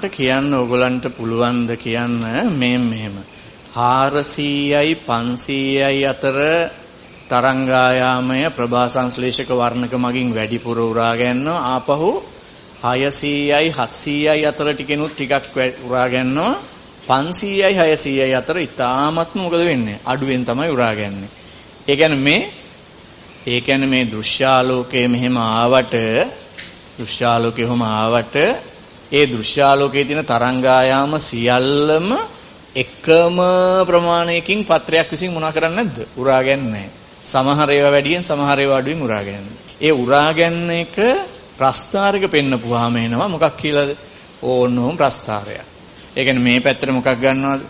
මට 0.00 0.08
කියන්න 0.10 0.54
ඕගලන්ට 0.54 1.12
පුළුවන්ද 1.12 1.76
කියන්න 1.76 2.24
මේ 2.50 2.78
මෙහෙම. 2.80 3.16
400යි 3.70 4.96
500යි 4.98 6.06
අතර 6.06 6.36
තරංගායාමය 7.28 8.48
ප්‍රභාසංශ්ලේෂක 8.50 9.50
වර්ණක 9.50 9.92
මගින් 9.94 10.32
වැඩිපුර 10.32 10.78
උරා 10.80 11.12
ගන්නවා. 11.14 11.60
ආපහු 11.74 12.22
600යි 12.82 13.68
700යි 13.70 14.46
අතර 14.46 14.72
ටිකෙනුත් 14.72 15.12
ටිකක් 15.12 15.52
උරා 15.84 16.08
ගන්නවා. 16.08 16.56
500යි 17.06 17.76
600යි 17.76 18.32
අතර 18.34 18.56
ඉතාමත්ම 18.58 19.36
මොකද 19.36 19.60
වෙන්නේ? 19.60 20.00
අඩුවෙන් 20.02 20.44
තමයි 20.44 20.70
උරාගන්නේ 20.70 21.30
ඒ 21.86 21.96
කියන්නේ 21.96 22.18
මේ 22.18 22.52
ඒ 23.46 23.60
කියන්නේ 23.60 23.88
මේ 23.88 24.04
දෘශ්‍යාලෝකයේ 24.06 25.08
මෙහෙම 25.08 25.36
ආවට 25.36 25.94
දෘශ්‍යාලෝකේ 26.96 27.66
කොහම 27.66 27.82
ආවට 27.82 28.36
ඒ 29.12 29.26
දෘශ්‍යාලෝකයේ 29.26 30.04
තියෙන 30.04 30.24
තරංගායාම 30.24 31.12
සියල්ලම 31.20 32.08
එකම 32.74 33.38
ප්‍රමාණයකින් 33.82 34.64
පත්‍රයක් 34.64 35.10
විසින් 35.10 35.32
මොනා 35.32 35.52
කරන්නේ 35.52 35.84
නැද්ද? 35.84 35.96
උරාගන්නේ 36.16 36.88
සමහර 37.24 37.70
ඒවා 37.70 37.90
වැඩියෙන් 37.90 38.22
සමහර 38.22 38.58
ඒවා 38.58 38.78
අඩුවෙන් 38.78 39.02
උරාගන්නේ. 39.02 39.58
ඒ 39.80 39.92
උරාගන්න 39.94 40.70
එක 40.72 40.96
ප්‍රස්ථාරක 41.56 42.24
පෙන්නපුවාම 42.28 42.96
එනවා 42.96 43.28
මොකක් 43.28 43.56
කියලාද? 43.56 43.96
ඕනෝම් 44.42 44.96
ප්‍රස්ථාරයක්. 44.96 45.66
ඒ 46.10 46.24
කියන්නේ 46.24 46.42
මේ 46.42 46.60
පැත්තට 46.60 46.90
මොකක් 46.90 47.10
ගන්නවද? 47.16 47.62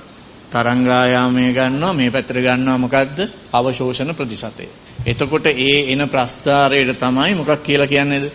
තරංගායාමය 0.51 1.53
ගන්නවා 1.53 1.93
මේ 1.93 2.11
පැත්තට 2.11 2.37
ගන්නවා 2.39 2.79
මොකද්ද? 2.79 3.19
අවශෝෂණ 3.53 4.15
ප්‍රතිශතය. 4.15 4.69
එතකොට 5.03 5.47
ඒ 5.47 5.93
එන 5.93 6.05
ප්‍රස්ථාරයට 6.07 6.99
තමයි 6.99 7.35
මොකක් 7.35 7.63
කියලා 7.63 7.89
කියන්නේද? 7.89 8.27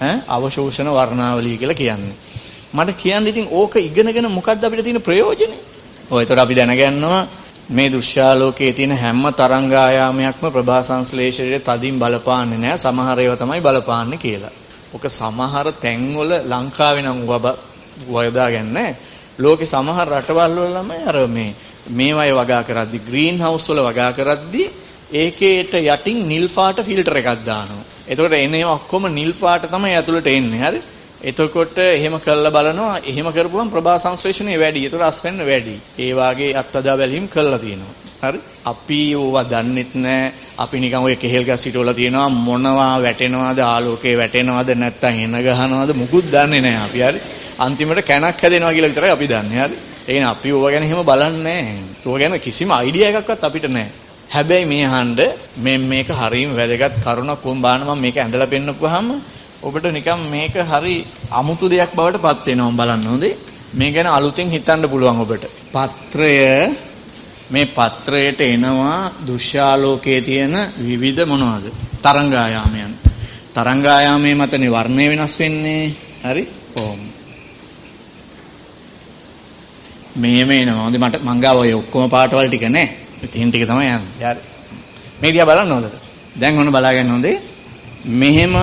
ඈ 0.00 0.22
අවශෝෂණ 0.28 0.90
වර්ණාවලිය 0.90 1.56
කියලා 1.56 1.76
කියන්නේ. 1.76 2.16
මට 2.72 2.96
කියන්න 2.96 3.26
ඉතින් 3.26 3.48
ඕක 3.50 3.76
ඉගෙනගෙන 3.78 4.30
මොකද්ද 4.30 4.62
අපිට 4.62 4.84
තියෙන 4.84 5.00
ප්‍රයෝජනේ? 5.00 5.58
ඔය 6.10 6.22
ඒතර 6.22 6.38
අපි 6.38 6.54
දැනගන්නවා 6.54 7.26
මේ 7.68 7.90
දෘශ්‍යාලෝකයේ 7.90 8.72
තියෙන 8.72 8.92
හැම 8.94 9.22
තරංගායාමයක්ම 9.32 10.46
ප්‍රභා 10.48 10.82
සංශ්ලේෂණයට 10.82 11.66
තදින් 11.66 11.98
බලපාන්නේ 11.98 12.58
නැහැ. 12.58 12.78
සමහර 12.78 13.18
ඒවා 13.18 13.36
තමයි 13.36 13.60
බලපාන්නේ 13.60 14.18
කියලා. 14.18 14.54
ඔක 14.92 15.04
සමහර 15.10 15.72
තැන්වල 15.74 16.32
ලංකාවේ 16.44 17.02
නම් 17.02 17.20
වයදා 18.08 18.50
ගන්නෑ. 18.50 18.96
ලෝකේ 19.38 19.66
සමහර 19.66 20.08
රටවල් 20.10 20.56
වල 20.56 20.74
ළමයි 20.74 21.02
අර 21.06 21.18
මේ 21.28 21.54
මේවයි 21.90 22.32
වගා 22.32 22.62
කරද්දි 22.62 22.98
ග්‍රීන් 23.00 23.38
හවුස් 23.38 23.68
වල 23.68 23.80
වගා 23.82 24.12
කරද්දි 24.12 24.64
ඒකේට 25.14 25.74
යටින් 25.74 26.28
නිල් 26.28 26.48
පාට 26.48 26.82
ෆිල්ටර් 26.82 27.16
එකක් 27.16 27.44
දානවා. 27.44 27.84
එතකොට 28.08 28.32
එනේ 28.34 28.64
ඔක්කොම 28.66 29.06
නිල් 29.10 29.32
පාට 29.34 29.66
තමයි 29.66 29.94
ඇතුළට 29.94 30.26
එන්නේ. 30.28 30.60
හරි? 30.60 30.80
එතකොට 31.26 31.78
එහෙම 31.78 32.14
කරලා 32.18 32.50
බලනවා 32.50 33.00
එහෙම 33.02 33.28
කරපුවම 33.32 33.68
ප්‍රභා 33.68 33.98
සංශ්ලේෂණය 33.98 34.54
වැඩි. 34.56 34.84
ඒතර 34.84 35.00
රස 35.00 35.18
වෙන්න 35.24 35.40
වැඩි. 35.42 35.76
ඒ 35.98 36.12
වාගේ 36.12 36.52
අත්අදා 36.54 36.96
බැලීම් 36.96 37.26
කරලා 37.28 37.58
තියෙනවා. 37.58 37.94
හරි? 38.22 38.38
අපි 38.64 39.00
ඕවා 39.14 39.44
දන්නෙත් 39.44 39.94
නැහැ. 39.96 40.32
අපි 40.58 40.76
නිකන් 40.80 40.96
ඔය 40.98 41.16
කෙහෙල් 41.16 41.44
ගස් 41.44 41.66
හිටවලා 41.66 41.94
තියෙනවා 41.94 42.28
මොනවා 42.28 43.02
වැටෙනවද 43.02 43.60
ආලෝකේ 43.64 44.14
වැටෙනවද 44.16 44.70
නැත්තම් 44.74 45.18
එන 45.24 45.36
ගහනවද 45.42 45.90
මුකුත් 45.94 46.26
දන්නේ 46.26 46.60
නැහැ 46.60 46.86
අපි. 46.86 47.02
හරි? 47.02 47.20
අන්තිමට 47.58 48.02
කැණක් 48.02 48.42
හැදෙනවා 48.42 48.72
කියලා 48.72 48.90
විතරයි 48.90 49.10
අපි 49.10 49.26
දන්නේ. 49.26 49.60
හරි? 49.60 49.76
ඒ 50.00 50.06
කියන්නේ 50.06 50.30
අපි 50.30 50.52
ඕවා 50.52 50.70
ගැන 50.70 50.82
එහෙම 50.82 51.04
බලන්නේ 51.04 51.42
නැහැ. 51.42 51.78
ඕවා 52.06 52.20
ගැන 52.20 52.40
කිසිම 52.40 52.70
අයිඩියා 52.72 53.10
එකක්වත් 53.12 53.44
අපිට 53.44 53.66
නැහැ. 53.68 53.90
හැබැයි 54.30 54.66
මේ 54.66 54.86
හඬ 54.86 55.20
මේ 55.58 55.78
මේක 55.80 56.08
හරීම 56.10 56.50
වැදගත් 56.58 56.94
කරුණක් 57.04 57.42
වුම් 57.44 57.58
බාන 57.60 57.80
මම 57.82 57.98
මේක 57.98 58.16
ඇඳලා 58.16 58.46
පෙන්නපුවාම 58.46 59.08
ඔබට 59.62 59.86
නිකන් 59.92 60.30
මේක 60.30 60.54
හරි 60.54 61.04
අමුතු 61.30 61.68
දෙයක් 61.68 61.94
බවට 61.94 62.22
පත් 62.22 62.46
වෙනවා 62.46 62.70
බලන්න 62.70 63.06
හොඳේ. 63.06 63.36
මේ 63.74 63.90
ගැන 63.90 64.06
අලුතෙන් 64.06 64.50
හිතන්න 64.50 64.88
පුළුවන් 64.88 65.20
ඔබට. 65.20 65.44
පත්‍රය 65.72 66.34
මේ 67.50 67.66
පත්‍රයට 67.66 68.40
එනවා 68.40 69.10
දෘශ්‍යාලෝකයේ 69.26 70.20
තියෙන 70.20 70.56
විවිධ 70.78 71.26
මොනවද? 71.26 71.72
තරංගායාමයන්. 72.02 72.92
තරංගායාමයේ 73.54 74.34
මතනේ 74.34 74.70
වර්ණය 74.70 75.04
වෙනස් 75.08 75.38
වෙන්නේ. 75.38 75.94
හරි? 76.24 76.44
ඕම්. 76.76 77.00
මෙහෙම 80.16 80.50
එනවා. 80.50 80.82
හොඳේ 80.82 80.98
මට 80.98 81.22
මං 81.22 81.40
ගාව 81.40 81.56
ඔය 81.56 81.72
ඔක්කොම 81.72 82.10
පාටවල 82.10 82.48
ටික 82.48 82.68
නෑ. 82.68 82.88
ඉතින් 83.22 83.50
ටික 83.50 83.64
තමයි 83.64 83.88
යන්නේ. 83.88 84.26
හරි. 84.26 84.40
මේ 85.22 85.32
දිහා 85.32 85.46
බලන්න 85.46 85.72
හොඳට. 85.72 85.96
දැන් 86.40 86.58
ඔන්න 86.58 86.72
බලාගන්න 86.72 87.10
හොඳේ. 87.10 87.40
මෙහෙම 88.04 88.54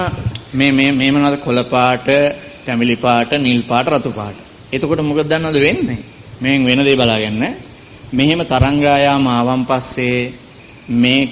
මේ 0.53 0.71
මේ 0.71 0.91
මේ 0.91 1.11
මොනවද 1.11 1.37
කොළ 1.39 1.63
පාට, 1.63 2.07
තැඹිලි 2.65 2.95
පාට, 2.95 3.31
නිල් 3.37 3.61
පාට, 3.63 3.87
රතු 3.87 4.11
පාට. 4.11 4.37
එතකොට 4.71 5.01
මොකද 5.01 5.27
දන්නවද 5.27 5.59
වෙන්නේ? 5.59 5.97
මෙන් 6.41 6.65
වෙන 6.65 6.85
දේ 6.85 6.95
බලාගන්න. 6.95 7.43
මෙහෙම 8.13 8.41
තරංගායාම 8.43 9.27
ආවන් 9.27 9.65
පස්සේ 9.65 10.33
මේ 10.89 11.29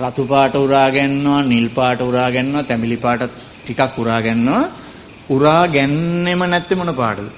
රතු 0.00 0.24
පාට 0.24 0.54
උරා 0.56 0.90
ගන්නවා, 0.90 1.42
නිල් 1.42 1.68
පාට 1.68 2.00
උරා 2.00 2.30
ගන්නවා, 2.30 2.62
තැඹිලි 2.62 2.96
පාට 2.96 3.30
ටිකක් 3.64 3.98
උරා 3.98 4.20
ගන්නවා. 4.20 4.64
උරා 5.30 5.66
ගැන්නෙම 5.66 6.40
නැත්තේ 6.44 6.76
මොන 6.76 6.94
පාටද? 6.94 7.28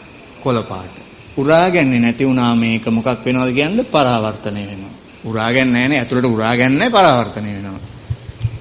කොළ 0.41 0.63
පාට. 0.63 0.95
උරා 1.37 1.71
ගැන්නේ 1.71 2.01
නැති 2.01 2.25
වුණා 2.25 2.55
මේක 2.55 2.87
මොකක් 2.87 3.25
වෙනවද 3.25 3.55
කියන්නේ 3.55 3.85
පරාවර්තනය 3.85 4.63
වෙනවා. 4.67 4.95
උරා 5.25 5.53
ගැන්නේ 5.53 5.73
නැහැ 5.73 5.89
නේ 5.89 5.99
ඇතුළට 5.99 6.25
උරා 6.27 6.57
ගැන්නේ 6.57 6.91
පරාවර්තනය 6.91 7.51
වෙනවා. 7.57 7.76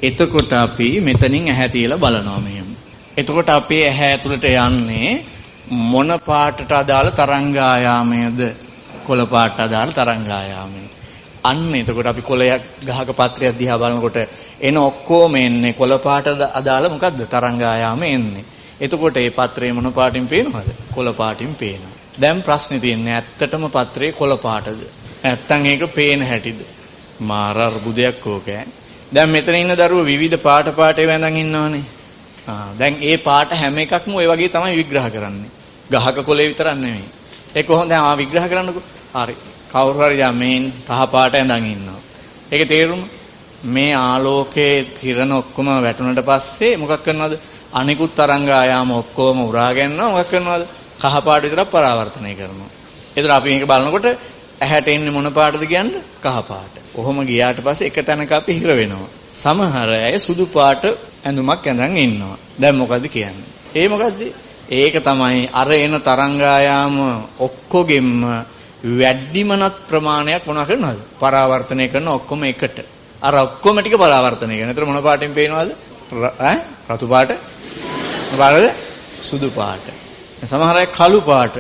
එතකොට 0.05 0.53
අපි 0.55 0.89
මෙතනින් 1.01 1.49
ඇහැ 1.49 1.69
තියලා 1.69 1.97
බලනවා 1.97 2.39
මෙහෙම. 2.39 2.69
එතකොට 3.17 3.49
අපේ 3.49 3.83
ඇහැ 3.87 4.11
ඇතුළට 4.11 4.45
යන්නේ 4.45 5.11
මොන 5.85 6.11
පාටට 6.25 6.71
අදාළ 6.73 7.09
තරංගායාමයේද? 7.11 8.41
කොළ 9.03 9.25
පාටට 9.25 9.59
අදාළ 9.59 9.91
තරංගායාමය. 9.91 10.83
අන්න 11.43 11.75
එතකොට 11.75 12.05
අපි 12.05 12.21
කොළයක් 12.21 12.61
ගහක 12.81 13.09
පත්‍රයක් 13.11 13.57
දිහා 13.57 13.77
බලනකොට 13.77 14.17
එන 14.61 14.77
ඔක්කොම 14.79 15.35
එන්නේ 15.35 15.73
කොළ 15.73 15.97
පාටට 15.99 16.41
අදාළ 16.53 16.89
මොකද්ද 16.89 17.25
තරංගායාමය 17.27 18.07
එන්නේ. 18.09 18.45
එතකොට 18.81 19.15
මේ 19.15 19.31
පත්‍රය 19.31 19.71
මොන 19.71 19.93
පාටින් 19.93 20.27
පේනවද? 20.27 20.69
කොළ 20.91 21.13
පාටින් 21.13 21.55
පේනවා. 21.55 21.93
දැන් 22.21 22.41
ප්‍රශ්නේ 22.41 22.79
තියෙන්නේ 22.79 23.15
ඇත්තටම 23.15 23.67
පත්‍රේ 23.69 24.11
කොළ 24.11 24.37
පාටද? 24.37 24.81
නැත්තම් 25.23 25.65
ඒක 25.65 25.83
පේන 25.93 26.21
හැටිද? 26.21 26.59
මාර 27.19 27.57
අර්බුදයක් 27.59 28.27
ඕක 28.27 28.49
ඈ. 28.49 28.65
දැන් 29.15 29.29
මෙතන 29.29 29.55
ඉන්න 29.55 29.73
දරුවෝ 29.73 30.05
විවිධ 30.05 30.37
පාට 30.37 30.67
පාටේ 30.75 31.07
වැඳන් 31.07 31.37
ඉන්නවනේ. 31.37 31.83
ආ 32.47 32.69
දැන් 32.79 32.97
ඒ 33.01 33.17
පාට 33.17 33.51
හැම 33.51 33.77
එකක්ම 33.77 34.11
ওই 34.13 34.27
වගේ 34.27 34.49
තමයි 34.49 34.75
විග්‍රහ 34.81 35.07
කරන්නේ. 35.09 35.51
ගහක 35.91 36.17
කොලේ 36.25 36.47
විතරක් 36.49 36.75
නෙමෙයි. 36.75 37.07
ඒ 37.55 37.63
කොහොමද 37.63 37.91
ආ 37.91 38.15
විග්‍රහ 38.17 38.47
කරන්නකෝ? 38.51 38.83
හරි. 39.15 39.35
කවුරු 39.71 39.99
හරි 39.99 40.17
දැන් 40.17 40.35
මේන් 40.35 40.63
කහ 40.87 41.01
පාට 41.11 41.33
ඇඳන් 41.33 41.65
ඉන්නවා. 41.65 41.99
ඒකේ 42.51 42.65
තේරුම 42.65 43.01
මේ 43.65 43.93
ආලෝකයේ 43.95 44.83
කිරණ 44.99 45.31
ඔක්කොම 45.31 45.67
වැටුණට 45.77 46.21
පස්සේ 46.21 46.77
මොකක් 46.77 47.03
කරනවද? 47.05 47.33
අනිකුත් 47.73 48.15
තරංග 48.15 48.49
ආයාම 48.51 48.91
ඔක්කොම 48.91 49.37
උරා 49.49 49.71
ගන්නවා. 49.73 50.11
මොකක් 50.11 50.29
කරනවද? 50.29 50.63
කහ 51.01 51.15
පාට 51.25 51.43
විතරක් 51.43 51.69
පරාවර්තනය 51.71 52.33
කරනවා. 52.35 52.71
ඒතර 53.17 53.31
අපි 53.31 53.49
මේක 53.49 53.67
බලනකොට 53.67 54.07
ඇහැට 54.61 54.87
එන්නේ 54.87 55.15
මොන 55.17 55.31
පාටද 55.31 55.63
කියන්නේ? 55.65 56.03
කහ 56.21 56.39
පාට. 56.49 56.84
ඔහොම 56.95 57.17
ගියාට 57.23 57.59
පස්සේ 57.59 57.87
එක 57.87 57.97
තැනක 58.01 58.31
අපි 58.31 58.53
හිර 58.53 58.71
වෙනවා. 58.71 59.09
සමහර 59.33 59.89
අය 59.99 60.19
සුදු 60.19 60.45
පාට 60.47 60.83
ඇඳුමක් 61.23 61.63
ඇඳන් 61.63 61.97
ඉන්නවා. 61.97 62.37
දැන් 62.55 62.75
මොකද්ද 62.75 63.05
කියන්නේ? 63.07 63.47
ඒ 63.75 63.87
මොකද්ද? 63.87 64.21
ඒක 64.71 64.95
තමයි 64.99 65.49
අර 65.51 65.71
එන 65.73 65.95
තරංගායාම 65.99 66.95
ඔක්කොගෙම 67.39 68.23
වැඩිමනත් 68.93 69.75
ප්‍රමාණයක් 69.87 70.45
මොනවා 70.45 70.65
කරනවද? 70.65 70.99
පරාවර්තනය 71.19 71.87
කරන 71.87 72.07
ඔක්කොම 72.09 72.43
එකට. 72.43 72.79
අර 73.21 73.33
ඔක්කොම 73.37 73.75
ටික 73.77 73.97
පරාවර්තනය 73.97 74.55
කරන. 74.55 74.69
ඒතර 74.69 74.85
මොන 74.85 75.03
පාටින් 75.03 75.33
පේනවද? 75.33 75.75
ඈ 76.39 76.57
රතු 76.89 77.07
පාට. 77.07 77.35
මොකද? 78.31 78.71
සුදු 79.21 79.51
පාට. 79.51 79.85
සමහර 80.43 80.77
අය 80.77 80.87
කළු 80.89 81.21
පාට. 81.21 81.59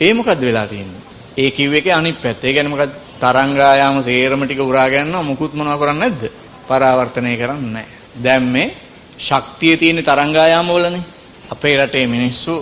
ඒ 0.00 0.12
මොකද්ද 0.12 0.40
වෙලා 0.40 0.66
තියෙන්නේ? 0.66 1.02
ඒ 1.36 1.50
කිව් 1.50 1.72
එකේ 1.72 1.92
අනිත් 1.92 2.20
පැත්ත. 2.20 2.44
ඒ 2.44 2.52
කියන්නේ 2.52 2.68
මොකද්ද? 2.68 3.05
තරංගායාම 3.16 4.02
සේරම 4.02 4.40
ටික 4.42 4.60
උරා 4.60 4.88
ගන්නවා 4.88 5.22
මුකුත් 5.22 5.52
මොනව 5.54 5.78
කරන්නේ 5.78 6.00
නැද්ද? 6.02 6.22
පරාවර්තනය 6.68 7.36
කරන්නේ 7.36 7.72
නැහැ. 7.72 7.86
දැන් 8.16 8.44
මේ 8.44 8.74
ශක්තිය 9.18 9.76
තියෙන 9.76 10.02
තරංගායාම 10.02 10.68
වලනේ. 10.68 11.04
අපේ 11.46 11.76
රටේ 11.76 12.06
මිනිස්සු 12.06 12.54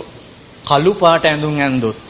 කළු 0.63 0.93
පාට 0.95 1.25
ඇඳුම් 1.25 1.57
ඇඳොත් 1.57 2.05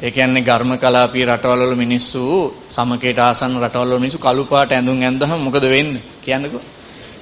ඒ 0.00 0.10
කියන්නේ 0.10 0.42
ඝර්ම 0.42 0.70
කලාපීය 0.76 1.26
රටවල් 1.26 1.62
වල 1.62 1.74
මිනිස්සු 1.76 2.22
සමකේට 2.68 3.18
ආසන්න 3.20 3.58
රටවල් 3.58 3.88
වල 3.88 3.98
මිනිස්සු 3.98 4.18
කළු 4.18 4.44
පාට 4.44 4.72
ඇඳුම් 4.72 4.98
ඇඳහම 5.00 5.38
මොකද 5.38 5.64
වෙන්නේ? 5.66 6.02
කියන්නකෝ. 6.20 6.62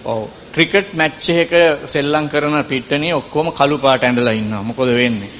ඔව් 0.04 0.20
ක්‍රිකට් 0.50 0.94
මැච් 0.94 1.28
එකක 1.34 1.54
සෙල්ලම් 1.86 2.28
කරන 2.28 2.56
පිට්ටනිය 2.64 3.12
ඔක්කොම 3.12 3.52
කළු 3.52 3.76
පාට 3.78 4.02
ඇඳලා 4.02 4.32
ඉන්නවා. 4.32 4.62
මොකද 4.62 4.90
වෙන්නේ? 4.92 5.30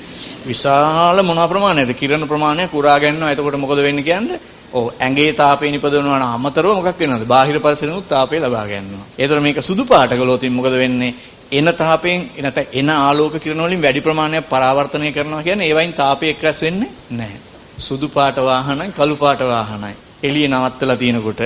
විශාල 0.43 1.23
මොනවා 1.23 1.49
ප්‍රමාණයද? 1.49 1.93
කිරණ 1.93 2.27
ප්‍රමාණය 2.27 2.69
කුරා 2.69 2.99
ගන්නවා. 2.99 3.33
එතකොට 3.33 3.57
මොකද 3.57 3.79
වෙන්නේ 3.79 4.05
කියන්නේ? 4.05 4.41
ඔව් 4.73 4.87
ඇඟේ 4.97 5.33
තාපය 5.35 5.71
නිපදවනවා 5.71 6.19
නම් 6.19 6.33
අමතරව 6.39 6.71
මොකක් 6.73 6.99
වෙනවද? 6.99 7.25
බාහිර 7.25 7.59
පරිසරෙනුත් 7.59 8.07
තාපය 8.07 8.39
ලබා 8.39 8.67
ගන්නවා. 8.67 9.07
ඒතර 9.19 9.41
මේක 9.41 9.59
සුදු 9.61 9.85
පාට 9.85 10.13
කළොත් 10.13 10.45
මොකද 10.51 10.75
වෙන්නේ? 10.75 11.15
එන 11.53 11.67
තාපයෙන් 11.75 12.21
නැත්නම් 12.37 12.67
එන 12.73 12.91
ආලෝක 12.91 13.35
කිරණ 13.37 13.63
වලින් 13.63 13.83
වැඩි 13.83 14.01
ප්‍රමාණයක් 14.01 14.47
පරාවර්තනය 14.47 15.11
කරනවා 15.11 15.43
කියන්නේ 15.43 15.67
ඒවයින් 15.67 15.93
තාපය 15.93 16.25
එක්රැස් 16.27 16.63
වෙන්නේ 16.63 16.91
නැහැ. 17.11 17.41
සුදු 17.79 18.09
පාට 18.09 18.37
වාහනයි 18.41 18.93
කළු 18.93 19.17
පාට 19.17 19.41
වාහනයි. 19.45 19.95
එළිය 20.23 20.47
නවත්තලා 20.49 20.97
තිනකොට 20.97 21.43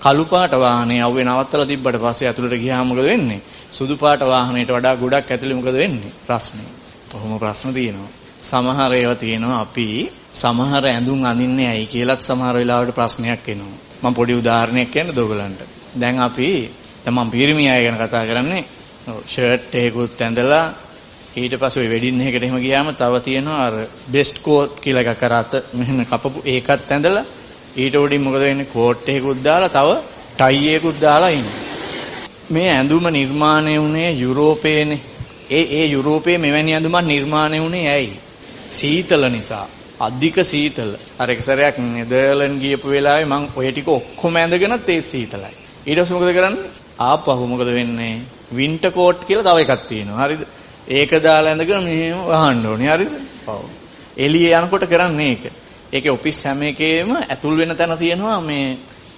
කළු 0.00 0.24
පාට 0.24 0.52
වාහනේ 0.54 1.02
අවුවේ 1.02 1.24
නවත්තලා 1.24 1.66
තිබ්බට 1.66 1.98
පස්සේ 1.98 2.28
ඇතුළට 2.28 2.56
ගියාම 2.56 2.86
මොකද 2.86 3.04
වෙන්නේ? 3.04 3.42
සුදු 3.70 3.96
පාට 3.96 4.20
වාහනයට 4.22 4.70
වඩා 4.70 4.96
ගොඩක් 4.96 5.30
ඇතුළේ 5.30 5.56
මොකද 5.56 5.72
වෙන්නේ? 5.74 6.12
ප්‍රශ්නේ. 6.26 6.70
කොහොම 7.10 7.38
ප්‍රශ්න 7.38 7.72
තියෙනවා. 7.72 8.21
සමහර 8.42 8.92
ඒවා 8.92 9.14
තියෙනවා 9.16 9.60
අපි 9.60 9.86
සමහර 10.34 10.84
ඇඳුම් 10.86 11.24
අඳින්නේ 11.24 11.68
ඇයි 11.68 11.86
කියලාත් 11.86 12.22
සමහර 12.22 12.54
වෙලාවට 12.54 12.94
ප්‍රශ්නයක් 12.94 13.48
එනවා. 13.48 13.78
මම 14.02 14.14
පොඩි 14.14 14.34
උදාහරණයක් 14.34 14.90
කියන්න 14.90 15.10
දොගලන්ට. 15.12 15.60
දැන් 15.94 16.18
අපි 16.20 16.48
දැන් 17.04 17.14
මම 17.16 17.30
පිරිමි 17.30 17.68
අය 17.68 17.82
ගැන 17.84 17.98
කතා 17.98 18.24
කරන්නේ 18.24 18.64
ෂර්ට් 19.24 19.74
එකකුත් 19.74 20.20
ඇඳලා 20.20 20.64
ඊට 21.34 21.54
පස්සේ 21.56 21.88
වෙඩින් 21.88 22.20
එකකට 22.20 22.42
එහෙම 22.42 22.58
ගියාම 22.58 22.88
තව 22.92 23.14
තියෙනවා 23.20 23.60
අර 23.66 23.74
බෙස්ට් 24.08 24.36
කෝට් 24.40 24.80
කියලා 24.80 25.04
එකක් 25.04 25.22
අර 25.22 25.34
අත 25.34 25.52
මෙහෙම 25.72 26.04
කපපු 26.04 26.38
ඒකත් 26.46 26.90
ඇඳලා 26.90 27.24
ඊට 27.74 27.94
උඩින් 27.96 28.22
මොකද 28.22 28.40
වෙන්නේ 28.40 28.66
කෝට් 28.66 29.08
එකකුත් 29.08 29.38
දාලා 29.40 29.70
තව 29.70 29.88
ටයි 30.34 30.74
එකකුත් 30.74 30.98
දාලා 31.00 31.30
ඉන්නේ. 31.30 31.56
මේ 32.50 32.70
ඇඳුම 32.70 33.04
නිර්මාණය 33.10 33.76
වුණේ 33.76 34.10
යුරෝපයේනේ. 34.14 35.00
ඒ 35.50 35.64
ඒ 35.72 35.86
යුරෝපයේ 35.86 36.38
මෙවැනි 36.38 36.74
ඇඳුමක් 36.74 37.04
නිර්මාණය 37.04 37.58
වුණේ 37.60 37.86
ඇයි? 37.88 38.20
සීතල 38.72 39.24
නිසා. 39.30 39.66
අධික 40.00 40.36
සීතල. 40.44 40.92
අර 41.18 41.28
එක 41.30 41.40
සැරයක් 41.40 41.78
නෙදර්ලන්ඩ් 41.78 42.60
ගියපු 42.60 42.88
වෙලාවේ 42.88 43.26
මං 43.26 43.44
ඔය 43.56 43.70
ටික 43.70 43.88
ඔක්කොම 43.88 44.36
ඇඳගෙනත් 44.36 44.88
ඒත් 44.88 45.06
සීතලයි. 45.06 45.52
ඊට 45.86 45.98
පස්සේ 45.98 46.16
මොකද 46.16 46.32
කරන්නේ? 46.32 46.70
ආපහු 47.00 47.46
මොකද 47.46 47.68
වෙන්නේ? 47.68 48.22
වින්ටර් 48.52 48.90
කෝට් 48.90 49.24
කියලා 49.24 49.44
තව 49.44 49.58
එකක් 49.64 49.88
තියෙනවා. 49.88 50.24
හරිද? 50.24 50.42
ඒක 50.88 51.12
දාලා 51.22 51.52
ඇඳගෙන 51.52 51.84
මෙහෙම 51.84 52.20
වහන්න 52.24 52.66
ඕනේ. 52.66 52.90
හරිද? 52.90 53.12
ඔව්. 53.46 53.62
එළියේ 54.16 54.58
යනකොට 54.58 54.86
කරන්නේ 54.86 55.30
ඒක. 55.30 55.44
ඒකේ 55.92 56.10
ඔෆිස් 56.10 56.42
හැම 56.44 56.62
එකේම 56.62 57.10
ඇතුල් 57.18 57.56
වෙන 57.56 57.76
තැන 57.76 57.96
තියෙනවා 57.98 58.40
මේ 58.42 58.66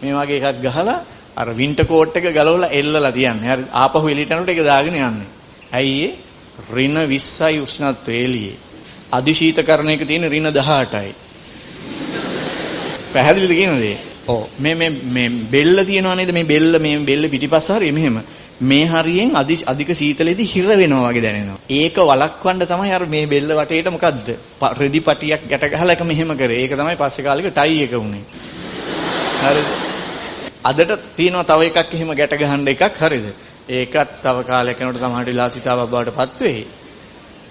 මේ 0.03 0.15
වගේ 0.15 0.43
එකක් 0.43 0.61
ගහලා 0.61 0.99
අර 1.37 1.49
වින්ටර් 1.53 1.85
කෝට් 1.85 2.17
එක 2.17 2.29
ගලවලා 2.31 2.71
එල්ලලා 2.71 3.13
තියන්නේ. 3.13 3.51
හරි 3.51 3.65
ආපහු 3.73 4.07
එළියට 4.09 4.31
යනකොට 4.31 4.49
ඒක 4.49 4.65
දාගෙන 4.65 5.01
යන්නේ. 5.01 5.33
ඇයි 5.73 5.99
ඒ? 6.03 6.13
ඍණ 6.67 6.99
20යි 7.07 7.61
උෂ්ණත්වය 7.61 8.15
එළියේ. 8.21 8.57
අධිශීතකරණයක 9.17 10.03
තියෙන 10.05 10.27
ඍණ 10.27 10.51
18යි. 10.53 11.13
පැහැදිලිද 13.13 13.53
කියන 13.53 13.77
දේ? 13.79 13.99
ඔව් 14.27 14.49
මේ 14.59 14.75
මේ 14.75 14.91
මේ 14.91 15.29
බෙල්ල 15.51 15.85
තියනවා 15.85 16.15
නේද 16.15 16.33
මේ 16.33 16.45
බෙල්ල 16.45 16.79
මේ 16.79 16.99
බෙල්ල 17.01 17.29
පිටිපස්ස 17.29 17.69
හරිය 17.71 17.93
මෙහෙම 17.93 18.19
මේ 18.63 18.87
හරියෙන් 18.87 19.37
අධික 19.65 19.91
සීතලෙදි 19.93 20.45
හිර 20.45 20.67
වෙනවා 20.73 21.09
වගේ 21.09 21.23
දැනෙනවා. 21.23 21.59
ඒක 21.71 21.97
වළක්වන්න 22.03 22.67
තමයි 22.67 22.93
අර 22.93 23.07
මේ 23.07 23.27
බෙල්ල 23.27 23.49
වටේට 23.51 23.91
මොකද්ද? 23.91 24.29
රෙදි 24.79 25.01
පටියක් 25.01 25.49
ගැට 25.49 25.71
ගහලා 25.71 25.93
එක 25.93 26.03
මෙහෙම 26.03 26.37
කරේ. 26.37 26.61
ඒක 26.61 26.73
තමයි 26.73 26.97
පස්සේ 26.97 27.25
කාලෙක 27.25 27.51
ටයි 27.51 27.83
එක 27.85 27.93
උනේ. 27.95 28.25
හරිද? 29.43 29.69
අදට 30.65 30.93
තියෙනවා 31.17 31.45
තව 31.45 31.61
එකක් 31.71 31.93
එහෙම 31.93 32.15
ගැට 32.15 32.35
ගහන්න 32.35 32.69
එකක් 32.69 32.97
හරිද? 32.99 33.27
ඒකත් 33.71 34.11
තව 34.23 34.37
කාලයක් 34.45 34.81
යනකොට 34.81 34.99
සමහර 34.99 35.25
විලාසිතාවක් 35.25 35.91
බවට 35.91 36.17
පත් 36.17 36.41
වෙයි. 36.41 36.65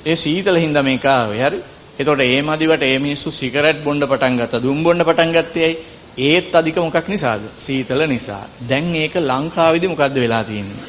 ඒ 0.05 0.15
සීතල 0.15 0.57
හින්දා 0.57 0.83
මේක 0.83 1.05
ආවේ 1.07 1.41
හරි. 1.41 1.59
එතකොට 2.00 2.21
ඒ 2.21 2.41
මදිවට 2.41 2.83
ඒ 2.83 2.97
මිනිස්සු 3.00 3.31
සිගරට් 3.31 3.83
බොන්න 3.83 4.03
පටන් 4.03 4.35
ගත්තා. 4.38 4.61
දුම් 4.61 4.83
බොන්න 4.83 5.00
පටන් 5.00 5.31
ගත්තේ 5.31 5.63
ඇයි? 5.63 5.77
ඒත් 6.19 6.55
අධික 6.55 6.77
මොකක් 6.77 7.07
නිසාද? 7.07 7.41
සීතල 7.59 8.03
නිසා. 8.07 8.44
දැන් 8.69 8.91
ඒක 8.95 9.15
ලංකාවේදී 9.21 9.88
මොකද්ද 9.88 10.15
වෙලා 10.15 10.44
තියෙන්නේ? 10.44 10.83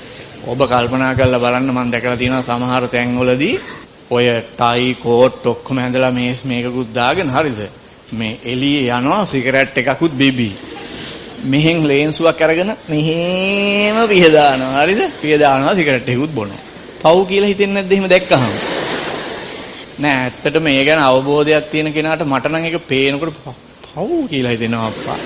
ඔබ 0.46 0.61
කල්පනා 0.64 1.14
කරලා 1.14 1.38
බලන්න 1.38 1.70
මම 1.70 1.90
දැකලා 1.90 2.16
තියෙනවා 2.16 2.43
සමහර 2.43 2.88
තැන්වලදී 2.88 3.55
ඔය 4.11 4.26
ටයි 4.52 4.94
කෝට් 4.96 5.46
ඔක්කොම 5.46 5.78
ඇඳලා 5.78 6.10
මේ 6.10 6.34
මේකකුත් 6.44 6.90
දාගෙන 6.93 7.31
හරිද? 7.31 7.60
මේ 8.12 8.38
එළියේ 8.44 8.93
යනවා 8.93 9.26
සිගරට් 9.26 9.78
එකකුත් 9.78 10.12
බිබි. 10.14 10.50
මෙහෙන් 11.44 11.88
ලේන්සුවක් 11.88 12.40
අරගෙන 12.40 12.76
මෙහෙම 12.88 13.96
පිහ 14.08 14.25
දානවා 14.32 14.82
හරිද? 14.82 15.02
පිහ 15.22 15.38
දානවා 15.38 15.75
සිගරට් 15.75 16.08
එකකුත් 16.08 16.32
බොනවා. 16.32 16.62
පව් 17.02 17.19
කියලා 17.26 17.49
හිතෙන්නේ 17.49 17.76
නැද්ද 17.76 17.93
එහෙම 17.93 18.08
දැක්කහම? 18.08 18.74
නෑ 20.00 20.25
ඇත්තට 20.25 20.56
මේ 20.62 20.85
ගැන 20.85 21.00
අවබෝධයක් 21.00 21.70
තියෙන 21.70 21.93
කෙනාට 21.93 22.23
මට 22.26 22.50
නම් 22.50 22.64
ඒක 22.64 22.87
පේනකොට 22.88 23.37
පව් 23.85 24.11
කියලා 24.31 24.52
හිතෙනවා 24.52 24.87
අප්පා. 24.87 25.19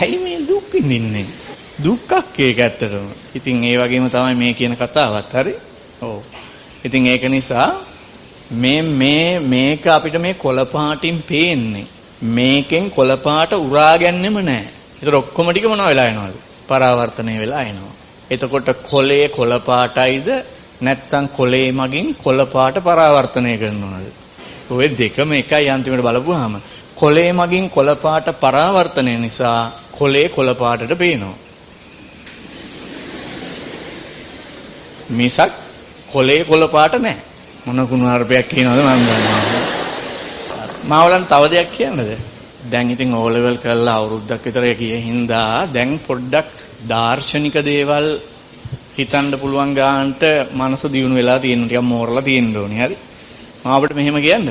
ඇයි 0.00 0.18
මේ 0.18 0.38
දුක් 0.48 0.72
විඳින්නේ? 0.72 1.26
දුක්ඛක් 1.84 2.40
ඒක 2.40 2.58
ඇත්තටම. 2.60 3.06
ඉතින් 3.34 3.64
ඒ 3.64 3.76
වගේම 3.78 4.08
තමයි 4.10 4.34
මේ 4.34 4.52
කියන 4.52 4.76
කතාවත් 4.76 5.32
හරි. 5.32 5.54
ඔව්. 6.02 6.20
ඉතින් 6.84 7.06
ඒක 7.06 7.24
නිසා 7.28 7.68
මේ 8.52 8.82
මේ 8.82 9.38
මේක 9.40 9.86
අපිට 9.86 10.20
මේ 10.20 10.34
කොළපාටින් 10.34 11.22
පේන්නේ. 11.22 11.86
මේකෙන් 12.22 12.90
කොළපාට 12.90 13.52
උරාගන්නෙම 13.54 14.36
නැහැ. 14.44 14.68
ඒතර 15.00 15.14
ඔක්කොම 15.14 15.48
ටික 15.50 15.68
මොනව 15.68 15.86
වෙලා 15.86 16.08
යනවද? 16.12 16.36
පරාවර්තනය 16.68 17.38
වෙලා 17.40 17.62
එනවා. 17.62 17.94
එතකොට 18.30 18.68
කොලේ 18.90 19.28
කොළපාටයිද 19.28 20.28
නැත්තම් 20.80 21.28
කොලේ 21.30 21.72
මගින් 21.72 22.14
කොළපාට 22.16 22.76
පරාවර්තනය 22.80 23.52
කරනවද? 23.56 24.06
ඔය 24.70 24.88
දෙකම 24.90 25.32
එකයි 25.32 25.68
අන්තිමට 25.68 26.02
බලපුවාම 26.02 26.60
කොලේ 26.94 27.32
මගින් 27.32 27.70
කොළපාට 27.70 28.28
පරාවර්තනය 28.40 29.18
නිසා 29.18 29.72
කොලේ 29.92 30.28
කොළපාටට 30.28 30.92
පේනවා. 30.94 31.36
මිසක් 35.10 35.52
කොලේ 36.08 36.44
කොළ 36.44 36.68
පාට 36.68 36.94
නැහැ. 36.96 37.22
මොන 37.66 37.78
කුණුහරුපයක් 37.84 38.48
කියනවද 38.48 38.80
මම 38.80 39.02
දන්නේ. 39.06 39.62
මාවලන් 40.84 41.24
තව 41.24 41.42
දෙයක් 41.46 41.70
කියන්නද? 41.70 42.18
දැන් 42.62 42.90
ඉතින් 42.90 43.14
ඕ 43.14 43.28
ලෙවල් 43.28 43.56
කරලා 43.56 43.96
අවුරුද්දක් 43.96 44.44
විතර 44.44 44.64
ගියේ 44.74 45.00
හින්දා 45.00 45.66
දැන් 45.68 45.98
පොඩ්ඩක් 46.00 46.50
දාර්ශනික 46.88 47.56
දේවල් 47.64 48.06
හිතන්න 48.96 49.32
පුළුවන් 49.34 49.74
ගානට 49.74 50.22
මනස 50.52 50.82
දියුණු 50.86 51.14
වෙලා 51.14 51.38
තියෙන 51.38 51.62
ටිකක් 51.64 51.84
මෝරලා 51.84 52.22
තියෙන්න 52.22 52.56
ඕනේ. 52.56 52.80
හරි. 52.80 52.96
මම 53.62 53.70
අපිට 53.70 53.94
මෙහෙම 53.94 54.18
කියන්නද? 54.18 54.48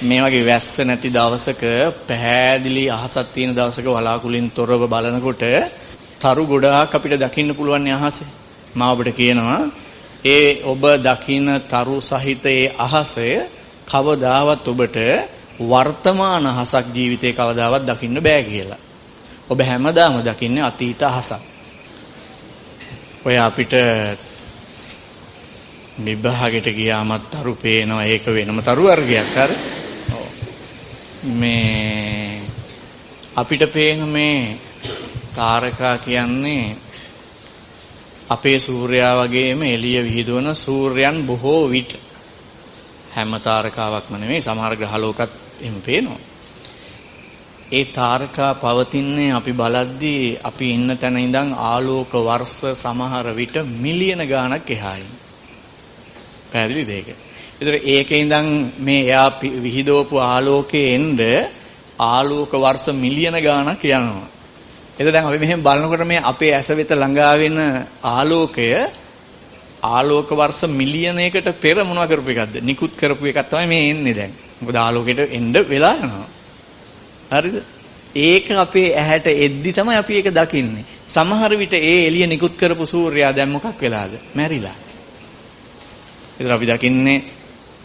මේ 0.00 0.20
වගේ 0.22 0.44
වැස්ස 0.44 0.78
නැති 0.80 1.08
දවසක 1.10 1.62
පැහැදිලි 2.06 2.84
අහසක් 2.90 3.28
තියෙන 3.34 3.56
දවසක 3.56 3.86
වලාකුලින් 3.88 4.50
තොරව 4.50 4.82
බලනකොට 4.86 5.44
තරු 6.18 6.42
ගොඩාක් 6.44 6.92
අපිට 6.92 7.14
දකින්න 7.16 7.54
පුළුවන් 7.54 7.88
අහසේ. 7.90 8.28
මම 8.74 8.82
අපිට 8.84 9.10
කියනවා 9.14 9.60
ඒ 10.26 10.62
ඔබ 10.64 10.82
දකින 11.00 11.46
තරු 11.64 11.96
සහිත 12.02 12.44
ඒ 12.46 12.72
අහසය 12.78 13.28
කවදාවත් 13.86 14.64
ඔබට 14.66 14.96
වර්තමාන 15.62 16.44
අහසක් 16.46 16.86
ජීවිතේ 16.94 17.32
කවදාවත් 17.32 17.82
දකින්න 17.84 18.20
බෑ 18.20 18.42
කියලා. 18.44 18.80
ඔබ 19.50 19.58
හැමදාම 19.60 20.14
දකින්නේ 20.22 20.62
අතීත 20.62 21.02
අහසක්. 21.04 21.57
ඔය 23.24 23.36
අපිට 23.38 23.72
විභාගෙට 25.98 26.68
ගියාමත් 26.70 27.30
තරු 27.30 27.54
පේනවා 27.54 28.04
ඒක 28.04 28.26
වෙනම 28.28 28.60
තරු 28.60 28.82
වර්ගයක් 28.84 29.34
හරි. 29.36 29.56
මේ 31.24 32.40
අපිට 33.36 33.72
පේන 33.72 34.08
මේ 34.08 34.58
තාරකා 35.34 35.98
කියන්නේ 35.98 36.76
අපේ 38.30 38.58
සූර්යයා 38.58 39.14
වගේම 39.18 39.62
එළිය 39.64 40.04
විහිදුවන 40.04 40.54
සූර්යයන් 40.54 41.26
බොහෝ 41.26 41.68
විට 41.68 41.96
හැම 43.14 43.40
තාරකාවක්ම 43.40 44.14
නෙමෙයි 44.14 44.40
සමහර 44.40 44.76
ග්‍රහලෝකත් 44.76 45.30
එහෙම 45.60 45.82
පේනවා. 45.82 46.20
ඒ 47.70 47.84
තාරකා 47.86 48.52
පවතින්නේ 48.54 49.32
අපි 49.32 49.52
බලද්දී 49.52 50.38
අපි 50.42 50.66
ඉන්න 50.70 50.90
තැන 50.96 51.16
ඉඳන් 51.18 51.50
ආලෝක 51.52 52.12
වර්ෂ 52.18 52.60
සමහර 52.74 53.26
විට 53.34 53.56
මිලියන 53.76 54.22
ගාණක් 54.26 54.70
එහායි. 54.70 55.04
පැහැදිලිද 56.50 56.88
ඒක? 56.88 57.08
ඒතර 57.60 57.74
ඒකේ 57.86 58.20
ඉඳන් 58.20 58.48
මේ 58.78 59.02
එයා 59.02 59.28
විහිදවපු 59.64 60.16
ආලෝකයේ 60.18 60.94
එන්න 60.94 61.20
ආලෝක 61.98 62.52
වර්ෂ 62.54 62.88
මිලියන 62.94 63.36
ගාණක් 63.38 63.84
යනවා. 63.86 64.26
එතකොට 64.98 65.12
දැන් 65.12 65.26
අපි 65.26 65.38
මෙහෙම 65.38 65.62
බලනකොට 65.62 66.06
මේ 66.06 66.24
අපේ 66.24 66.54
ඇස 66.54 66.68
වෙත 66.70 66.90
ළඟා 66.92 67.34
වෙන 67.36 67.58
ආලෝකය 68.06 68.68
ආලෝක 69.82 70.30
වර්ෂ 70.32 70.62
මිලියනයකට 70.70 71.52
පෙර 71.60 71.76
මොනවා 71.84 72.06
කරපු 72.06 72.30
එකක්ද? 72.30 72.54
නිකුත් 72.62 72.96
කරපු 72.96 73.24
එකක් 73.26 73.44
තමයි 73.44 73.66
මේ 73.66 73.90
එන්නේ 73.90 74.14
දැන්. 74.14 74.32
මොකද 74.60 74.76
ආලෝකයට 74.76 75.20
එන්න 75.30 75.52
වෙලා 75.66 75.94
යනවා. 75.98 76.37
හරිද? 77.32 77.62
ඒක 78.16 78.50
අපේ 78.50 78.96
ඇහැට 78.96 79.26
එද්දි 79.26 79.72
තමයි 79.72 79.96
අපි 79.96 80.14
ඒක 80.14 80.28
දකින්නේ. 80.34 80.84
සමහර 81.08 81.56
විට 81.56 81.72
ඒ 81.72 82.06
එළිය 82.06 82.26
නිකුත් 82.26 82.56
කරපු 82.58 82.86
සූර්යයා 82.86 83.32
දැන් 83.36 83.48
මොකක් 83.48 83.82
වෙලාද? 83.82 84.10
මැරිලා. 84.34 84.74
ඒතර 86.40 86.52
අපි 86.52 86.66
දකින්නේ 86.66 87.22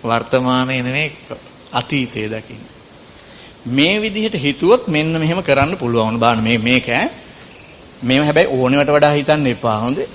වර්තමානයේ 0.03 0.81
නෙමෙයි 0.81 1.11
අතීතයේ 1.71 2.29
දකින්නේ. 2.29 2.71
මේ 3.67 4.01
විදිහට 4.01 4.35
හිතුවොත් 4.35 4.87
මෙන්න 4.87 5.19
මෙහෙම 5.19 5.43
කරන්න 5.43 5.77
පුළුවන්. 5.77 6.19
බලන්න 6.19 6.43
මේ 6.43 6.57
මේක 6.57 6.89
ඈ. 6.89 7.09
මේව 8.03 8.23
හැබැයි 8.23 8.47
ඕනෙවට 8.47 8.91
වඩා 8.91 9.11
හිතන්න 9.11 9.47
එපා. 9.47 9.77
හොඳේ. 9.77 10.07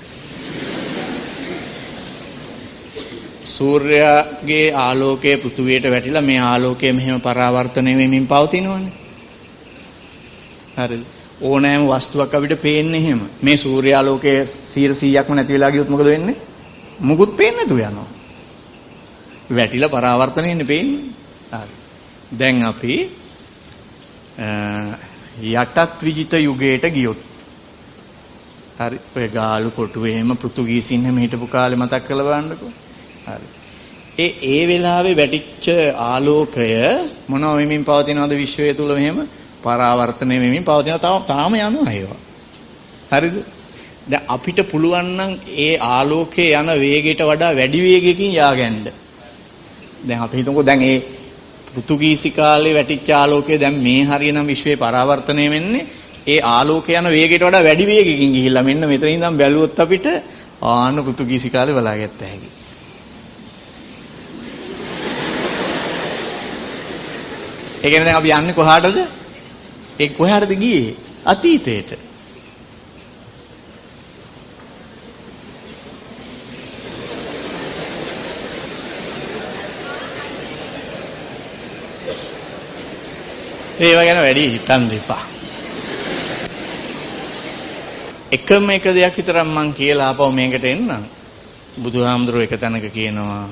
සූර්යාගේ 3.45 4.71
ආලෝකය 4.73 5.37
පෘථුවියට 5.37 5.91
වැටිලා 5.91 6.21
මේ 6.21 6.39
ආලෝකය 6.39 6.93
මෙහෙම 6.93 7.21
පරාවර්තනය 7.21 7.97
වෙමින් 7.97 8.27
පවතිනවනේ. 8.27 8.98
හරිද? 10.79 11.03
ඕනෑම 11.41 11.83
වස්තුවක් 11.87 12.33
අපිට 12.33 12.61
පේන්නේ 12.61 13.01
එහෙම. 13.01 13.21
මේ 13.41 13.57
සූර්යාලෝකයේ 13.57 14.41
100%ක්ම 14.45 15.33
නැති 15.33 15.53
වෙලා 15.53 15.71
ගියොත් 15.71 15.89
මොකද 15.89 16.05
වෙන්නේ? 16.05 16.37
මුකුත් 17.01 17.37
පේන්නේ 17.37 17.63
නැතුව 17.63 17.79
යනවා. 17.81 18.07
වැටිලා 19.51 19.89
පරාවර්තනය 19.89 20.43
වෙන්නේ 20.43 20.65
පේන්නේ. 20.65 21.01
හරි. 21.53 21.73
දැන් 22.31 22.63
අපි 22.63 22.93
යටත් 25.53 26.01
විජිත 26.01 26.33
යුගයට 26.39 26.85
ගියොත් 26.89 27.21
හරි 28.79 28.99
ඔය 29.15 29.27
ගාලු 29.29 29.71
කොටු 29.71 30.05
එහෙම 30.05 30.35
පෘතුගීසින් 30.35 31.05
හැම 31.05 31.17
හිටපු 31.17 31.47
කාලේ 31.47 31.75
මතක් 31.75 32.03
කරලා 32.05 32.27
බලන්නකෝ 32.27 32.71
හරි 33.25 33.47
ඒ 34.17 34.29
ඒ 34.45 34.61
වෙලාවේ 34.67 35.15
වැටිච්ච 35.15 35.67
ආලෝකය 36.03 36.69
මොනව 37.27 37.57
වෙමින් 37.57 37.83
පවතිනවද 37.83 38.33
විශ්වය 38.35 38.73
තුල 38.73 38.93
මෙහෙම 38.93 39.19
පරාවර්තනය 39.59 40.35
වෙමින් 40.37 40.63
පවතින 40.63 40.99
තාම 40.99 41.23
තාම 41.23 41.53
යනවා 41.57 41.91
ඒවා 41.91 42.19
හරිද 43.11 43.37
දැන් 44.07 44.23
අපිට 44.27 44.59
පුළුවන් 44.65 45.09
නම් 45.17 45.31
ඒ 45.57 45.73
ආලෝකයේ 45.89 46.49
යන 46.55 46.69
වේගයට 46.77 47.21
වඩා 47.23 47.53
වැඩි 47.53 47.79
වේගයකින් 47.81 48.31
ය아가න්න 48.33 48.77
දැන් 50.01 50.19
අපි 50.19 50.37
හිතමුකෝ 50.37 50.65
දැන් 50.65 50.81
ඒ 50.83 50.97
පෘතුගීසි 51.69 52.29
කාලේ 52.31 52.73
වැටිච්ච 52.73 53.09
ආලෝකය 53.11 53.57
දැන් 53.57 53.75
මේ 53.79 54.01
හරියනම් 54.05 54.45
විශ්වයේ 54.45 54.77
පරාවර්තනය 54.77 55.45
වෙන්නේ 55.49 55.87
ඒ 56.27 56.39
ආලෝකය 56.47 56.93
යන 56.93 57.09
වේගයට 57.09 57.43
වඩා 57.43 57.63
වැඩි 57.63 57.85
වේගකින් 57.87 58.31
ගිහිල්ලා 58.31 58.63
මෙන්න 58.63 58.87
මෙතන 58.87 59.09
ඉඳන් 59.09 59.37
බැලුවොත් 59.37 59.79
අපිට 59.79 60.07
ආන 60.63 60.95
පෘතුගීසි 60.99 61.49
කාලේ 61.49 61.75
බලාගත්ත 61.75 62.21
හැකි. 62.21 62.49
ඒ 67.79 67.89
කියන්නේ 67.89 68.05
දැන් 68.05 68.17
අපි 68.17 68.29
යන්නේ 68.31 68.53
කොහාටද? 68.53 68.97
ඒ 69.99 70.09
කොහාටද 70.09 70.53
ගියේ? 70.55 70.95
අතීතයට. 71.25 71.91
ඒව 83.79 83.99
ගැන 83.99 84.19
වැඩි 84.19 84.49
හිතන්න 84.53 84.91
එපා. 84.91 85.23
එකම 88.31 88.69
එක 88.69 88.85
දෙයක් 88.89 89.15
විතරක් 89.17 89.45
මං 89.45 89.73
කියලා 89.73 90.11
ආපහු 90.11 90.31
මේකට 90.31 90.65
එන්නම්. 90.65 91.03
බුදුහාමුදුරුවෝ 91.77 92.43
එක 92.43 92.55
තැනක 92.55 92.87
කියනවා 92.91 93.47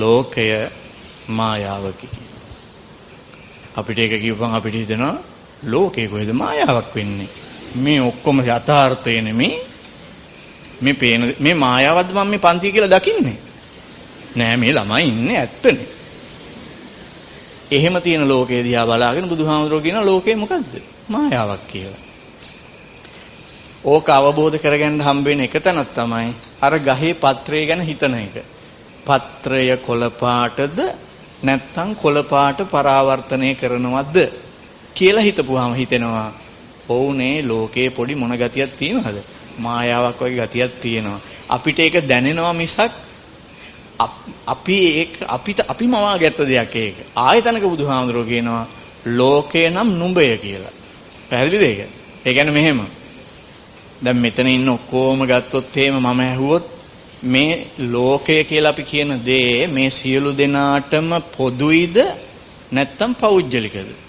ලෝකය 0.00 0.46
මායාවකි 1.28 2.08
අපිට 3.76 3.98
ඒක 3.98 4.14
කියපන් 4.22 4.54
අපිට 4.54 4.74
හිතෙනවා 4.74 5.35
ලෝකේ 5.62 6.08
කොහෙද 6.08 6.30
මායාවක් 6.32 6.94
වෙන්නේ? 6.94 7.28
මේ 7.76 8.00
ඔක්කොම 8.00 8.40
යථාර්ථය 8.40 9.22
නෙමේ. 9.22 9.58
මේ 10.80 10.94
පේන 10.94 11.34
මේ 11.38 11.54
මායාවක්ද 11.54 12.12
මම 12.12 12.26
මේ 12.26 12.38
පන්ති 12.38 12.72
කියලා 12.72 12.90
දකින්නේ? 12.90 13.38
නෑ 14.36 14.56
මේ 14.56 14.72
ළමයි 14.72 15.04
ඉන්නේ 15.04 15.38
ඇත්තනේ. 15.38 15.88
එහෙම 17.70 18.02
තියෙන 18.02 18.28
ලෝකේ 18.28 18.64
දිහා 18.64 18.86
බලාගෙන 18.86 19.28
බුදුහාමුදුරුවෝ 19.28 19.82
කියන 19.82 20.06
ලෝකේ 20.06 20.36
මොකද්ද? 20.36 20.72
මායාවක් 21.08 21.66
කියලා. 21.66 22.02
ඕක 23.84 24.08
අවබෝධ 24.08 24.58
කරගන්න 24.58 25.00
හම්බ 25.00 25.26
එක 25.40 25.56
තැනක් 25.62 25.90
තමයි 25.94 26.34
අර 26.60 26.78
ගහේ 26.78 27.14
පත්‍රය 27.14 27.66
ගැන 27.66 27.80
හිතන 27.80 28.14
එක. 28.14 28.44
පත්‍රය 29.06 29.76
කොළ 29.76 30.10
පාටද 30.20 30.78
නැත්නම් 31.44 31.94
කොළ 31.94 32.22
පාට 32.22 32.58
පරාවර්තනය 32.70 33.54
කරනවද? 33.54 34.45
කියලා 34.96 35.22
හිතපුවාම 35.22 35.74
හිතෙනවා 35.74 36.28
ඔවුනේ 36.88 37.42
ලෝකේ 37.42 37.88
පොඩි 37.90 38.14
මොන 38.14 38.34
ගතියක් 38.34 38.72
තියෙනවද? 38.74 39.18
මායාවක් 39.58 40.20
වගේ 40.20 40.40
ගතියක් 40.40 40.72
තියෙනවා. 40.76 41.20
අපිට 41.48 41.78
ඒක 41.78 41.94
දැනෙනවා 42.04 42.52
මිසක් 42.54 42.92
අපි 44.46 44.76
ඒක 44.92 45.12
අපිට 45.28 45.60
අපිම 45.62 45.92
වාගත්ත 45.92 46.38
දෙයක් 46.44 46.74
ඒක. 46.76 46.96
ආයතනක 47.16 47.64
බුදුහාමුදුරුවෝ 47.64 48.26
කියනවා 48.26 48.66
ලෝකේ 49.08 49.70
නම් 49.70 49.88
නුඹය 49.94 50.36
කියලා. 50.38 50.74
පැහැදිලිද 51.28 51.62
ඒක? 51.62 51.80
ඒ 52.24 52.32
කියන්නේ 52.32 52.52
මෙහෙම. 52.52 52.80
දැන් 54.02 54.16
මෙතන 54.16 54.48
ඉන්න 54.48 54.68
ඔක්කොම 54.68 55.20
ගත්තොත් 55.24 55.76
එහෙම 55.76 55.96
මම 55.96 56.20
ඇහුවොත් 56.20 56.64
මේ 57.24 57.66
ලෝකය 57.86 58.44
කියලා 58.44 58.70
අපි 58.70 58.82
කියන 58.82 59.10
දේ 59.24 59.66
මේ 59.68 59.90
සියලු 59.90 60.30
දෙනාටම 60.32 61.08
පොදුයිද 61.36 61.96
නැත්නම් 62.72 63.12
පෞද්ගලිකද? 63.14 64.05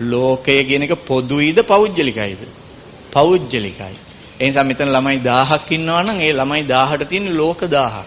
ලෝකය 0.00 0.64
කියන 0.64 0.82
එක 0.82 0.94
පොදුයිද 1.06 1.58
පෞද්ගලිකයිද? 1.66 2.38
පෞද්ගලිකයි. 3.12 3.96
ඒ 4.40 4.46
නිසා 4.46 4.64
මෙතන 4.64 4.92
ළමයි 4.94 5.18
1000ක් 5.20 5.68
ඉන්නවා 5.70 6.02
නම් 6.02 6.20
ඒ 6.20 6.32
ළමයි 6.32 6.62
1000ට 6.64 7.08
තියෙන 7.08 7.36
ලෝක 7.36 7.60
1000ක්. 7.64 8.06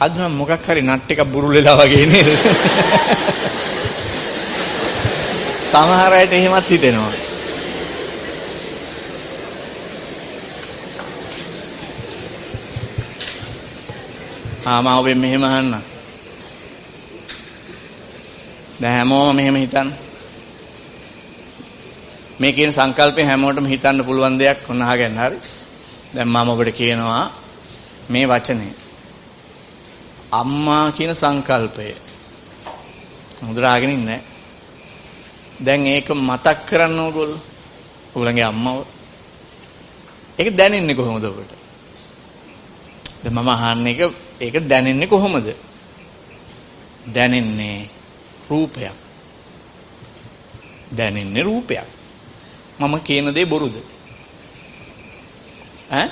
අද 0.00 0.12
නම් 0.14 0.32
මොකක් 0.32 0.66
හරි 0.66 0.82
නට් 0.82 1.10
එකක් 1.10 1.24
බුරුලෙලා 1.26 1.76
වගේ 1.76 2.06
නේද? 2.06 2.28
සමහර 5.64 6.12
අයට 6.12 6.32
එහෙමත් 6.32 6.70
හිතෙනවා. 6.70 7.12
ආ 14.66 14.80
මම 14.82 14.88
ඔබෙන් 14.98 15.18
මෙහෙම 15.18 15.44
අහන්න. 15.44 15.97
දැන් 18.80 18.94
හැමෝම 18.96 19.36
මෙහෙම 19.36 19.56
හිතන්න. 19.56 19.88
මේ 22.40 22.52
කියන 22.52 22.72
සංකල්පය 22.72 23.22
හැමෝටම 23.22 23.66
හිතන්න 23.66 24.04
පුළුවන් 24.04 24.38
දෙයක් 24.38 24.70
ඔන්න 24.70 24.82
අහගන්න 24.82 25.18
හරි. 25.18 25.38
දැන් 26.14 26.28
මම 26.28 26.48
ඔබට 26.48 26.70
කියනවා 26.70 27.24
මේ 28.10 28.26
වචනේ 28.26 28.74
අම්මා 30.32 30.92
කියන 30.92 31.12
සංකල්පය. 31.14 31.94
හොඳට 33.42 33.84
ඉන්නේ 33.86 34.20
දැන් 35.60 35.86
ඒක 35.86 36.08
මතක් 36.10 36.58
කරන්න 36.68 36.98
ඕගොල්ලෝ. 36.98 37.40
ඔයගලගේ 38.14 38.42
අම්මව. 38.42 38.78
ඒක 40.38 40.56
දැනෙන්නේ 40.56 40.94
කොහොමද 40.94 41.24
ඔබට? 41.24 41.52
දැන් 43.22 43.34
මම 43.34 43.48
අහන්නේ 43.48 43.92
ඒක 43.92 44.12
ඒක 44.40 44.68
දැනෙන්නේ 44.68 45.06
කොහොමද? 45.06 45.48
දැනෙන්නේ 47.14 47.97
රූපයක්. 48.50 48.92
දැනෙන්නේ 50.96 51.42
රූපයක්. 51.42 51.86
මම 52.80 53.00
කියන 53.00 53.34
දේ 53.34 53.44
බොරුද? 53.44 53.74
ඈ? 55.90 56.08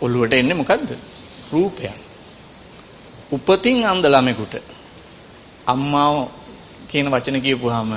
ඔළුවට 0.00 0.32
එන්නේ 0.32 0.54
මොකද්ද? 0.54 0.90
රූපයක්. 1.52 1.92
උපතින් 3.32 3.86
අන්ධ 3.86 4.06
ළමෙකුට 4.06 4.54
අම්මාව 5.66 6.28
කියන 6.88 7.10
වචන 7.10 7.40
කියපුවාම 7.40 7.92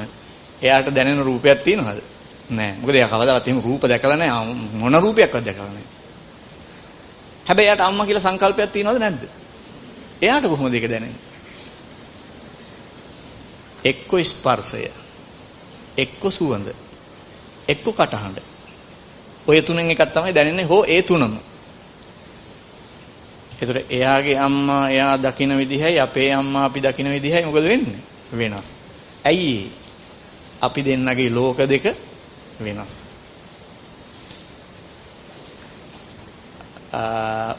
එයාට 0.61 0.89
දැනෙන 0.95 1.23
රූපයක් 1.23 1.63
තියෙනවද? 1.63 2.01
නෑ. 2.49 2.73
මොකද 2.81 2.95
එයා 2.95 3.09
කවදාවත් 3.09 3.47
එහෙම 3.47 3.61
රූප 3.61 3.83
දැකලා 3.85 4.17
නෑ. 4.17 4.53
මොන 4.73 4.93
රූපයක්වත් 4.93 5.45
දැකලා 5.45 5.69
නෑ. 5.69 5.87
හැබැයි 7.47 7.67
එයාට 7.67 7.81
අම්මා 7.81 8.05
කියලා 8.05 8.21
සංකල්පයක් 8.21 8.71
තියෙනවද 8.71 8.99
නැද්ද? 8.99 9.23
එයාට 10.21 10.45
කොහොමද 10.45 10.73
ඒක 10.73 10.89
දැනෙන්නේ? 10.89 11.28
එක්ක 13.83 14.11
ස්පර්ශය, 14.23 14.87
එක්ක 15.97 16.21
සුවඳ, 16.29 16.73
එක්ක 17.67 17.85
කටහඬ. 17.85 18.39
ඔය 19.47 19.61
තුනෙන් 19.61 19.89
එකක් 19.89 20.11
තමයි 20.13 20.33
දැනෙන්නේ 20.33 20.65
හෝ 20.65 20.83
ඒ 20.85 21.01
තුනම. 21.01 21.37
ඒතර 23.59 23.77
එයාගේ 23.89 24.37
අම්මා 24.37 24.89
එයා 24.89 25.17
දකින 25.17 25.57
විදිහයි 25.57 25.99
අපේ 25.99 26.33
අම්මා 26.33 26.65
අපි 26.65 26.81
දකින 26.81 27.07
විදිහයි 27.07 27.45
මොකද 27.45 27.63
වෙන්නේ? 27.63 28.01
වෙනස්. 28.31 28.75
ඇයි 29.25 29.71
අපි 30.61 30.83
දෙන්නගේ 30.83 31.29
ලෝක 31.29 31.57
දෙක 31.59 31.85
වෙනස්. 32.59 33.19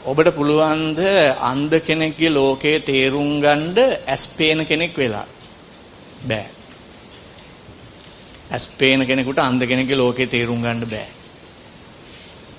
ඔබට 0.05 0.31
පුළුවන්ද 0.31 0.99
අන්ධ 1.41 1.75
කෙනෙක්ගේ 1.79 2.29
ලෝකයේ 2.29 2.79
තේරුම් 2.81 3.39
ගන්න 3.39 3.77
ඇස් 4.07 4.27
පේන 4.29 4.65
කෙනෙක් 4.65 4.97
වෙලා 4.97 5.25
බෑ. 6.23 6.45
ඇස් 8.51 8.67
පේන 8.69 9.05
කෙනෙකුට 9.05 9.39
අන්ධ 9.39 9.65
කෙනෙක්ගේ 9.65 9.95
ලෝකේ 9.95 10.27
තේරුම් 10.27 10.61
ගන්න 10.61 10.85
බෑ. 10.85 11.07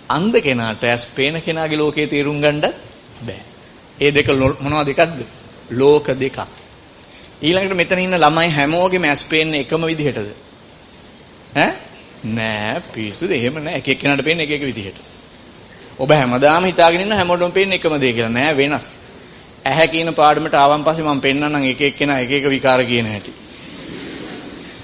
අන්ධ 0.08 0.40
කෙනාට 0.40 0.84
ඇස් 0.84 1.06
පේන 1.06 1.40
කෙනාගේ 1.40 1.78
ලෝකේ 1.78 2.06
තේරුම් 2.06 2.40
ගන්නත් 2.40 2.74
බෑ. 3.20 3.42
ඒ 3.98 4.10
දෙක 4.10 4.28
මොනවද 4.28 4.86
දෙකක්ද? 4.88 5.22
ලෝක 5.72 6.06
දෙකක්. 6.14 6.38
ඊළඟට 7.42 7.76
මෙතන 7.76 7.98
ඉන්න 7.98 8.16
ළමයි 8.16 8.50
හැමෝගෙම 8.50 9.04
ඇස් 9.04 9.24
පේන්නේ 9.24 9.60
එකම 9.60 9.84
විදිහටද? 9.84 10.32
ඈ? 11.56 11.72
නෑ 12.24 12.82
පිස්සුද 12.92 13.30
එහෙම 13.30 13.58
නෑ 13.58 13.78
එක 13.78 13.88
එක්කෙනාට 13.88 14.24
පේන්නේ 14.24 14.46
එක 14.46 14.56
එක 14.58 14.64
විදිහට. 14.64 14.98
ඔබ 15.98 16.10
හැමදාම 16.10 16.64
හිතාගෙන 16.64 17.00
ඉන්න 17.00 17.12
හැමෝටම 17.12 17.52
පේන්නේ 17.52 17.78
එකම 17.78 18.00
දේ 18.00 18.12
කියලා 18.12 18.30
නෑ 18.30 18.56
වෙනස්. 18.56 18.88
ඇහැ 19.64 19.88
කියන 19.88 20.14
පාඩමට 20.14 20.54
ආවන් 20.54 20.84
පස්සේ 20.84 21.04
මම 21.04 21.20
පෙන්නන්නම් 21.20 21.64
එක 21.66 21.80
එක්කෙනා 21.82 22.20
එක 22.20 22.32
එක 22.32 22.48
විකාර 22.48 22.84
කියන 22.84 23.06
හැටි. 23.06 23.32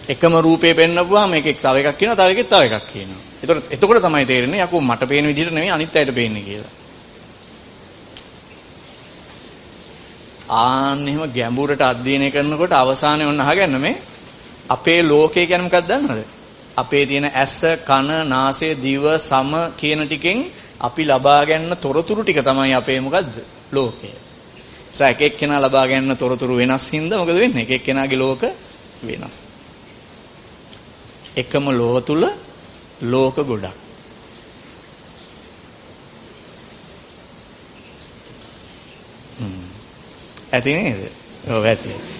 එකම 0.09 0.33
රූපේ 0.39 0.75
පෙන්නපුවාම 0.75 1.35
එකෙක් 1.35 1.61
තව 1.61 1.77
එකක් 1.81 1.99
කියනවා 1.99 2.17
තව 2.17 2.29
එකෙක් 2.31 2.49
තව 2.49 2.63
එකක් 2.69 2.87
කියනවා. 2.87 3.23
එතකොට 3.43 3.67
එතකොට 3.71 4.03
තමයි 4.03 4.25
තේරෙන්නේ 4.25 4.65
යකෝ 4.65 4.81
මට 4.81 5.03
පේන 5.05 5.27
විදිහට 5.27 5.53
නෙමෙයි 5.53 5.71
අනිත් 5.71 5.95
අයට 5.95 6.15
පේන්නේ 6.15 6.43
කියලා. 6.43 6.73
ආන්න 10.51 11.05
එහෙම 11.05 11.23
ගැඹුරට 11.31 11.83
අධ්‍යයනය 11.83 12.31
කරනකොට 12.31 12.73
අවසානයේ 12.75 13.27
ඔන්න 13.27 13.41
අහගන්න 13.41 13.77
මේ 13.79 13.97
අපේ 14.69 15.03
ලෝකය 15.03 15.47
කියන්නේ 15.47 15.65
මොකක්ද 15.65 15.89
දන්නවද? 15.89 16.25
අපේ 16.77 17.05
තියෙන 17.07 17.27
ඇස, 17.27 17.61
කන, 17.85 18.09
නාසය, 18.27 18.75
දිව, 18.77 19.05
සම 19.21 19.53
කියන 19.77 20.01
ටිකෙන් 20.01 20.39
අපි 20.81 21.05
ලබා 21.05 21.45
ගන්න 21.45 21.77
තොරතුරු 21.77 22.23
ටික 22.23 22.41
තමයි 22.41 22.75
අපේ 22.75 23.01
මොකද්ද? 23.01 23.35
ලෝකය. 23.71 24.09
ඒ 24.95 25.11
එක 25.11 25.21
එක්කෙනා 25.23 25.61
ලබා 25.61 25.87
ගන්න 25.87 26.17
තොරතුරු 26.17 26.57
වෙනස් 26.57 26.89
හින්දා 26.89 27.19
මොකද 27.19 27.35
වෙන්නේ? 27.35 27.63
එක 27.63 27.71
එක්කෙනාගේ 27.73 28.17
ලෝක 28.17 28.43
වෙනස්. 29.03 29.58
එකම 31.41 31.65
ලෝක 31.71 32.05
තුල 32.07 32.23
ලෝක 33.03 33.37
ගොඩක්. 33.49 33.77
ඇති 40.53 40.73
නේද? 40.73 41.01
ඔව් 41.49 41.65
ඇති. 41.65 42.18